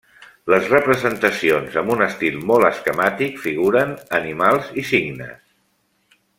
[0.51, 5.41] Les representacions, amb un estil molt esquemàtic, figuren animals i signes.